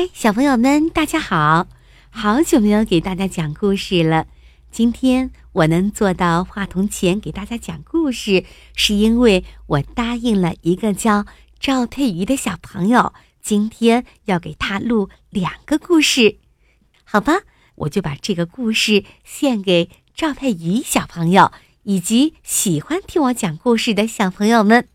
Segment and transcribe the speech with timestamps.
[0.00, 1.68] 嗨，小朋友们，大家好！
[2.08, 4.26] 好久没有给大家讲故事了。
[4.70, 11.26] 今天我能坐到话筒前给大家讲故事，是因为我答应了一个叫
[11.58, 16.38] 赵佩瑜的小朋友，今天要给他录两个故事。
[17.04, 17.42] 好吧，
[17.74, 24.88] 我就把这个故事献给赵佩瑜小朋友以及喜欢听我讲故事的小朋友们。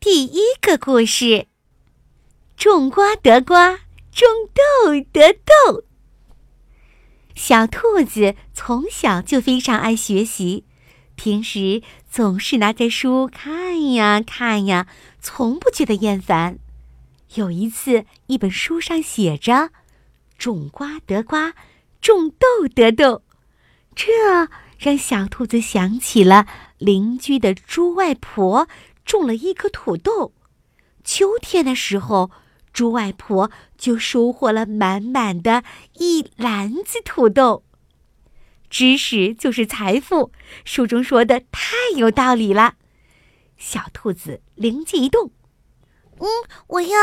[0.00, 1.46] 第一个故事：
[2.56, 3.78] 种瓜得瓜。
[4.18, 5.84] 种豆得豆。
[7.36, 10.64] 小兔子从小就非常爱学习，
[11.14, 14.88] 平时总是拿着书看呀看呀，
[15.20, 16.58] 从不觉得厌烦。
[17.36, 19.70] 有一次，一本书上写着
[20.36, 21.54] “种瓜得瓜，
[22.00, 23.22] 种豆得豆”，
[23.94, 28.66] 这让小兔子想起了邻居的猪外婆
[29.04, 30.32] 种了一颗土豆，
[31.04, 32.32] 秋天的时候。
[32.78, 37.64] 猪外婆就收获了满满的一篮子土豆。
[38.70, 40.30] 知识就是财富，
[40.64, 42.74] 书中说的太有道理了。
[43.56, 45.32] 小兔子灵机一动，
[46.20, 46.28] 嗯，
[46.68, 46.96] 我要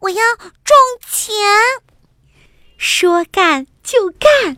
[0.00, 1.32] 我要种钱。
[2.76, 4.56] 说干就干。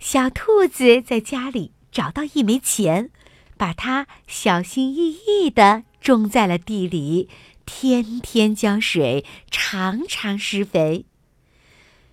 [0.00, 3.12] 小兔子在家里找到一枚钱，
[3.56, 7.28] 把它小心翼翼地种在了地里。
[7.74, 11.06] 天天浇水，常常施肥。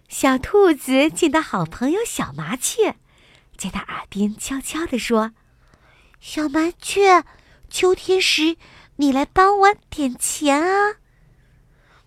[0.07, 2.95] 小兔子见到好朋友小麻雀，
[3.57, 5.33] 在它耳边悄悄地说
[6.21, 7.25] ：“小麻雀，
[7.69, 8.55] 秋天时
[8.95, 10.95] 你来帮我点钱啊。”“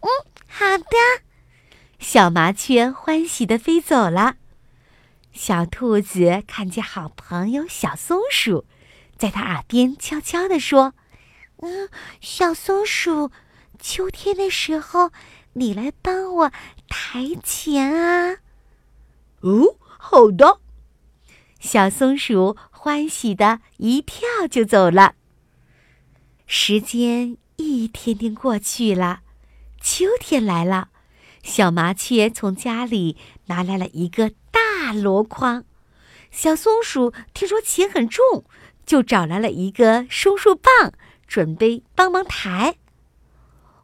[0.00, 0.08] 嗯，
[0.48, 0.96] 好的。”
[2.00, 4.36] 小麻雀欢喜地飞走了。
[5.32, 8.64] 小兔子看见好朋友小松鼠，
[9.16, 10.94] 在它耳边悄悄地说。
[11.64, 11.88] 嗯，
[12.20, 13.30] 小松鼠，
[13.78, 15.12] 秋天的时候，
[15.52, 16.52] 你来帮我
[16.88, 18.38] 抬钱啊！
[19.42, 20.58] 哦，好的。
[21.60, 25.14] 小松鼠欢喜的一跳就走了。
[26.46, 29.20] 时间一天天过去了，
[29.80, 30.88] 秋天来了，
[31.44, 33.16] 小麻雀从家里
[33.46, 35.64] 拿来了一个大箩筐。
[36.32, 38.44] 小松鼠听说钱很重，
[38.84, 40.92] 就找来了一个松树棒。
[41.32, 42.76] 准备帮忙抬，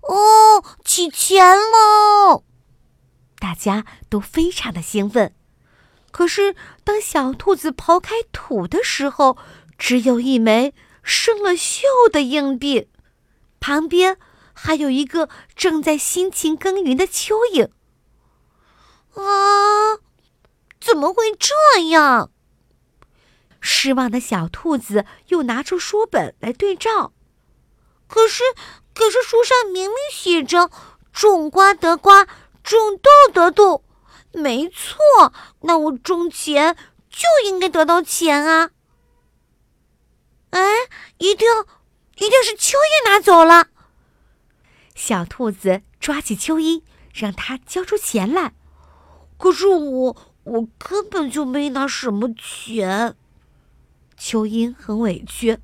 [0.03, 2.45] 哦，起钱喽！
[3.39, 5.35] 大家都非常的兴奋。
[6.11, 6.55] 可是，
[6.85, 9.39] 当小兔子刨开土的时候，
[9.79, 12.91] 只有一枚生了锈的硬币，
[13.61, 14.19] 旁边
[14.53, 17.71] 还有一个正在辛勤耕耘的蚯蚓。
[19.15, 19.97] 啊，
[20.79, 21.55] 怎么会这
[21.89, 22.31] 样？
[23.59, 27.15] 失望的小兔子又拿出书本来对照。
[28.09, 28.43] 可是，
[28.95, 30.71] 可是书上明明写着
[31.13, 32.25] “种瓜得瓜，
[32.65, 33.85] 种豆得豆”，
[34.33, 35.33] 没错。
[35.61, 36.75] 那我种钱
[37.11, 38.71] 就应该得到钱啊！
[40.51, 40.61] 哎，
[41.19, 41.47] 一定，
[42.17, 43.69] 一定是蚯蚓拿走了。
[44.95, 46.83] 小兔子抓起蚯蚓，
[47.13, 48.55] 让它交出钱来。
[49.37, 53.15] 可是我，我根本就没拿什么钱。
[54.19, 55.59] 蚯蚓很委屈。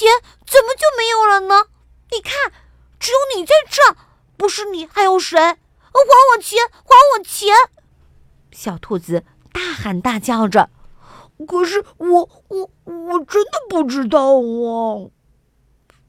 [0.00, 0.08] 钱
[0.46, 1.66] 怎么就没有了呢？
[2.10, 2.50] 你看，
[2.98, 3.94] 只有你在这，
[4.38, 5.38] 不是你还有谁？
[5.38, 5.58] 还
[6.34, 6.58] 我钱！
[6.72, 7.54] 还我钱！
[8.50, 10.70] 小兔子大喊大叫着。
[11.46, 15.10] 可是我我我真的不知道啊！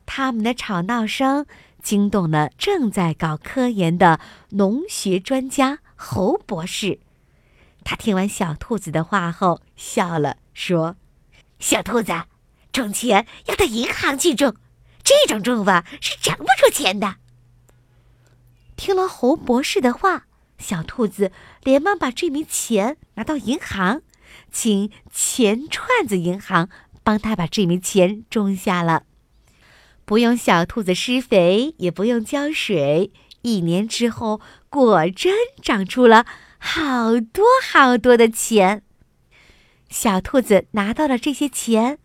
[0.06, 1.46] 他们的吵闹声
[1.84, 7.02] 惊动了正在搞科研的农学专家侯博士。
[7.84, 10.96] 他听完小兔子的话后笑了，说
[11.60, 12.14] ：“小兔子。”
[12.72, 14.56] 种钱要到银行去种，
[15.04, 17.16] 这种种法是挣不出钱的。
[18.76, 20.26] 听了侯博士的话，
[20.58, 21.32] 小兔子
[21.64, 24.02] 连忙把这枚钱拿到银行，
[24.52, 26.70] 请钱串子银行
[27.04, 29.04] 帮他把这枚钱种下了。
[30.06, 33.12] 不用小兔子施肥，也不用浇水，
[33.44, 36.26] 一年之后，果真长出了
[36.58, 38.84] 好多好多的钱。
[39.90, 42.00] 小兔子拿到了这些钱。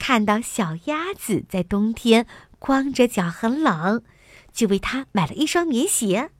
[0.00, 2.26] 看到小鸭子在冬天
[2.58, 4.02] 光着脚很冷，
[4.50, 6.30] 就为它买了一双棉鞋；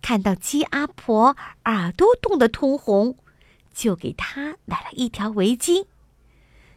[0.00, 3.18] 看到鸡阿婆耳朵冻得通红，
[3.74, 5.86] 就给它买了一条围巾。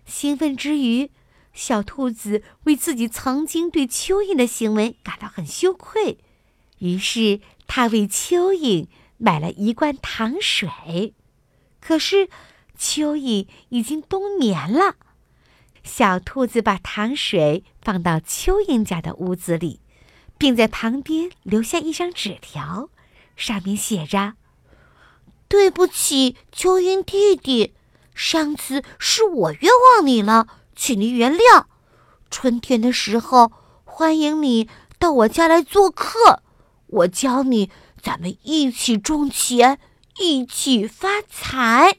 [0.06, 1.12] 兴奋之余，
[1.54, 6.18] 小兔子为自己曾经对蚯蚓的行为感到很羞愧，
[6.80, 8.88] 于是它为蚯蚓
[9.19, 11.13] 买了一罐糖水。
[11.80, 12.28] 可是，
[12.78, 14.95] 蚯蚓已经冬眠了。
[15.86, 19.80] 小兔子把糖水放到蚯蚓家的屋子里，
[20.38, 22.90] 并在旁边留下一张纸条，
[23.36, 24.34] 上面写着
[25.48, 27.76] ：“对不起，蚯蚓弟弟，
[28.16, 31.66] 上次是我冤枉你了，请你原谅。
[32.31, 33.52] 春天的时候，
[33.84, 34.68] 欢迎你
[34.98, 36.42] 到我家来做客，
[36.88, 37.70] 我教你，
[38.02, 39.80] 咱们一起种钱，
[40.20, 41.98] 一起发财。”